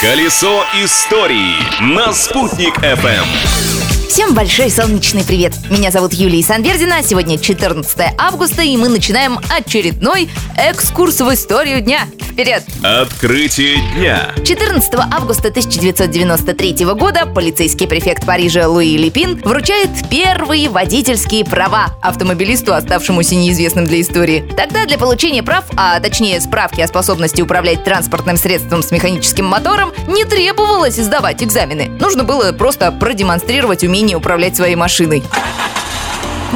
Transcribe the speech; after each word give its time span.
Колесо 0.00 0.62
истории 0.74 1.56
на 1.80 2.12
«Спутник 2.12 2.76
FM. 2.80 3.75
Всем 4.08 4.34
большой 4.34 4.70
солнечный 4.70 5.24
привет! 5.24 5.52
Меня 5.68 5.90
зовут 5.90 6.12
Юлия 6.14 6.42
Санвердина, 6.42 7.02
сегодня 7.02 7.38
14 7.38 8.14
августа, 8.16 8.62
и 8.62 8.76
мы 8.76 8.88
начинаем 8.88 9.40
очередной 9.50 10.30
экскурс 10.56 11.20
в 11.20 11.34
историю 11.34 11.80
дня. 11.80 12.06
Вперед! 12.20 12.62
Открытие 12.82 13.78
дня. 13.96 14.32
14 14.44 14.94
августа 15.10 15.48
1993 15.48 16.84
года 16.94 17.26
полицейский 17.26 17.88
префект 17.88 18.24
Парижа 18.24 18.68
Луи 18.68 18.96
Липин 18.96 19.40
вручает 19.42 19.90
первые 20.08 20.68
водительские 20.68 21.44
права 21.44 21.96
автомобилисту, 22.00 22.74
оставшемуся 22.74 23.34
неизвестным 23.34 23.86
для 23.86 24.00
истории. 24.00 24.44
Тогда 24.56 24.84
для 24.84 24.98
получения 24.98 25.42
прав, 25.42 25.64
а 25.76 25.98
точнее 25.98 26.40
справки 26.40 26.80
о 26.80 26.86
способности 26.86 27.42
управлять 27.42 27.84
транспортным 27.84 28.36
средством 28.36 28.82
с 28.82 28.92
механическим 28.92 29.46
мотором, 29.46 29.92
не 30.06 30.24
требовалось 30.24 30.96
сдавать 30.96 31.42
экзамены. 31.42 31.88
Нужно 31.98 32.22
было 32.22 32.52
просто 32.52 32.92
продемонстрировать 32.92 33.82
умение 33.82 33.95
управлять 34.14 34.56
своей 34.56 34.76
машиной. 34.76 35.22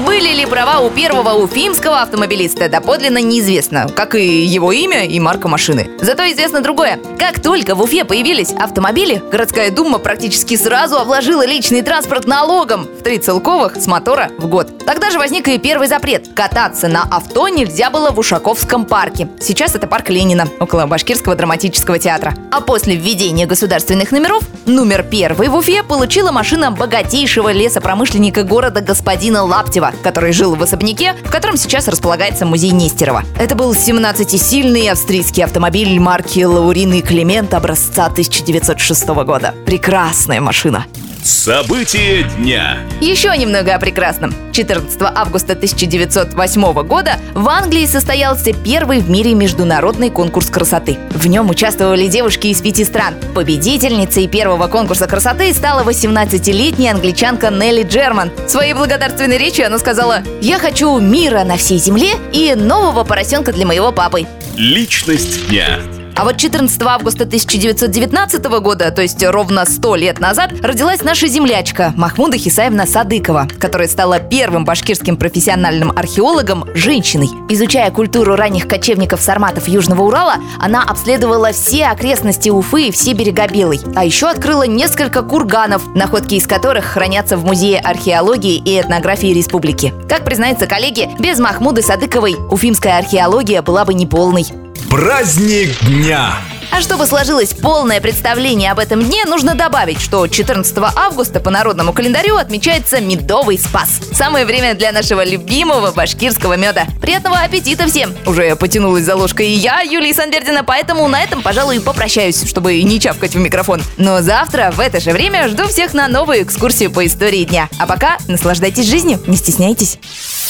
Были 0.07 0.33
ли 0.33 0.47
права 0.47 0.81
у 0.81 0.91
первого 0.91 1.35
уфимского 1.35 2.03
автомобилиста, 2.03 2.69
доподлинно 2.69 3.19
неизвестно, 3.19 3.89
как 3.89 4.15
и 4.15 4.45
его 4.45 4.71
имя 4.73 5.05
и 5.05 5.19
марка 5.19 5.49
машины. 5.49 5.91
Зато 6.01 6.31
известно 6.31 6.61
другое. 6.61 7.01
Как 7.19 7.41
только 7.41 7.75
в 7.75 7.83
Уфе 7.83 8.05
появились 8.05 8.53
автомобили, 8.53 9.23
городская 9.33 9.71
дума 9.71 9.99
практически 9.99 10.57
сразу 10.57 10.97
обложила 10.97 11.45
личный 11.45 11.83
транспорт 11.83 12.27
налогом 12.27 12.85
в 12.85 13.03
три 13.03 13.19
целковых 13.19 13.77
с 13.77 13.87
мотора 13.87 14.31
в 14.39 14.47
год. 14.47 14.80
Тогда 14.91 15.13
же 15.13 15.21
возник 15.21 15.47
и 15.47 15.57
первый 15.57 15.87
запрет. 15.87 16.31
Кататься 16.35 16.89
на 16.89 17.05
авто 17.05 17.47
нельзя 17.47 17.91
было 17.91 18.11
в 18.11 18.19
Ушаковском 18.19 18.85
парке. 18.85 19.29
Сейчас 19.41 19.77
это 19.77 19.87
парк 19.87 20.11
Ленина, 20.11 20.49
около 20.59 20.85
Башкирского 20.87 21.37
драматического 21.37 22.01
театра. 22.01 22.35
А 22.51 22.61
после 22.61 22.97
введения 22.97 23.47
государственных 23.47 24.11
номеров, 24.11 24.43
номер 24.67 25.05
первый 25.05 25.47
в 25.47 25.55
Уфе 25.55 25.85
получила 25.85 26.33
машина 26.33 26.73
богатейшего 26.73 27.53
лесопромышленника 27.53 28.43
города 28.43 28.81
господина 28.81 29.45
Лаптева, 29.45 29.93
который 30.03 30.33
жил 30.33 30.57
в 30.57 30.63
особняке, 30.65 31.15
в 31.23 31.31
котором 31.31 31.57
сейчас 31.57 31.87
располагается 31.87 32.45
музей 32.45 32.73
Нестерова. 32.73 33.23
Это 33.39 33.55
был 33.55 33.73
17-сильный 33.73 34.91
австрийский 34.91 35.45
автомобиль 35.45 36.01
марки 36.01 36.43
Лаурин 36.43 36.95
и 36.95 37.01
Климент 37.01 37.55
образца 37.55 38.07
1906 38.07 39.07
года. 39.07 39.55
Прекрасная 39.65 40.41
машина. 40.41 40.85
События 41.31 42.25
дня. 42.25 42.79
Еще 43.01 43.35
немного 43.37 43.73
о 43.73 43.79
прекрасном. 43.79 44.35
14 44.51 45.01
августа 45.01 45.53
1908 45.53 46.73
года 46.83 47.21
в 47.35 47.49
Англии 47.49 47.87
состоялся 47.87 48.53
первый 48.53 48.99
в 48.99 49.09
мире 49.09 49.35
международный 49.35 50.11
конкурс 50.11 50.51
красоты. 50.51 50.99
В 51.11 51.29
нем 51.29 51.49
участвовали 51.49 52.09
девушки 52.09 52.49
из 52.49 52.61
пяти 52.61 52.85
стран. 52.85 53.15
Победительницей 53.33 54.27
первого 54.27 54.67
конкурса 54.67 55.07
красоты 55.07 55.55
стала 55.55 55.85
18-летняя 55.85 56.95
англичанка 56.95 57.51
Нелли 57.51 57.85
Джерман. 57.85 58.33
В 58.47 58.51
своей 58.51 58.75
благодарственной 58.75 59.39
речи 59.39 59.61
она 59.61 59.79
сказала 59.79 60.25
«Я 60.41 60.59
хочу 60.59 60.99
мира 60.99 61.45
на 61.45 61.57
всей 61.57 61.79
земле 61.79 62.15
и 62.33 62.57
нового 62.57 63.05
поросенка 63.05 63.53
для 63.53 63.67
моего 63.67 63.93
папы». 63.93 64.27
Личность 64.57 65.49
дня. 65.49 65.79
А 66.21 66.25
вот 66.25 66.37
14 66.37 66.83
августа 66.83 67.25
1919 67.25 68.45
года, 68.61 68.91
то 68.91 69.01
есть 69.01 69.25
ровно 69.25 69.65
100 69.65 69.97
лет 69.97 70.21
назад, 70.21 70.53
родилась 70.61 71.03
наша 71.03 71.29
землячка 71.29 71.95
Махмуда 71.97 72.37
Хисаевна 72.37 72.85
Садыкова, 72.85 73.49
которая 73.59 73.89
стала 73.89 74.19
первым 74.19 74.67
башкирским 74.67 75.17
профессиональным 75.17 75.93
археологом 75.97 76.67
женщиной. 76.75 77.31
Изучая 77.49 77.91
культуру 77.91 78.37
ранних 78.37 78.69
кочевников-сарматов 78.69 79.67
Южного 79.67 80.03
Урала, 80.03 80.35
она 80.59 80.83
обследовала 80.83 81.53
все 81.53 81.87
окрестности 81.87 82.51
Уфы 82.51 82.89
и 82.89 82.93
все 82.93 83.15
берега 83.15 83.49
Белой. 83.49 83.81
А 83.97 84.05
еще 84.05 84.29
открыла 84.29 84.65
несколько 84.65 85.23
курганов, 85.23 85.95
находки 85.95 86.35
из 86.35 86.47
которых 86.47 86.85
хранятся 86.85 87.39
в 87.39 87.47
Музее 87.47 87.79
археологии 87.79 88.59
и 88.59 88.79
этнографии 88.79 89.33
республики. 89.33 89.95
Как 90.07 90.27
признается 90.27 90.67
коллеги, 90.67 91.09
без 91.19 91.39
Махмуды 91.39 91.81
Садыковой 91.81 92.37
уфимская 92.51 92.99
археология 92.99 93.63
была 93.63 93.87
бы 93.87 93.95
неполной. 93.95 94.45
Праздник 94.91 95.79
дня. 95.85 96.35
А 96.73 96.81
чтобы 96.81 97.07
сложилось 97.07 97.55
полное 97.55 98.01
представление 98.01 98.73
об 98.73 98.81
этом 98.81 99.01
дне, 99.01 99.25
нужно 99.25 99.55
добавить, 99.55 100.01
что 100.01 100.27
14 100.27 100.77
августа 100.97 101.39
по 101.39 101.49
народному 101.49 101.93
календарю 101.93 102.37
отмечается 102.37 103.01
Медовый 103.01 103.57
Спас. 103.57 104.01
Самое 104.13 104.45
время 104.45 104.75
для 104.75 104.91
нашего 104.91 105.25
любимого 105.25 105.93
башкирского 105.93 106.57
меда. 106.57 106.87
Приятного 107.01 107.39
аппетита 107.39 107.87
всем! 107.87 108.13
Уже 108.27 108.57
потянулась 108.57 109.05
за 109.05 109.15
ложкой 109.15 109.51
и 109.51 109.53
я, 109.53 109.81
Юлия 109.81 110.13
Санбердина, 110.13 110.65
поэтому 110.65 111.07
на 111.07 111.23
этом, 111.23 111.41
пожалуй, 111.43 111.77
и 111.77 111.81
попрощаюсь, 111.81 112.49
чтобы 112.49 112.83
не 112.83 112.99
чавкать 112.99 113.35
в 113.35 113.39
микрофон. 113.39 113.81
Но 113.97 114.23
завтра 114.23 114.73
в 114.73 114.81
это 114.81 114.99
же 114.99 115.13
время 115.13 115.49
жду 115.49 115.69
всех 115.69 115.95
на 115.95 116.09
новую 116.09 116.43
экскурсию 116.43 116.91
по 116.91 117.07
истории 117.07 117.45
дня. 117.45 117.69
А 117.79 117.87
пока 117.87 118.19
наслаждайтесь 118.27 118.87
жизнью, 118.87 119.21
не 119.29 119.37
стесняйтесь. 119.37 119.99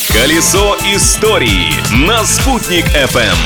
Колесо 0.09 0.79
истории 0.95 1.75
на 1.93 2.25
«Спутник 2.25 2.87
FM. 2.87 3.37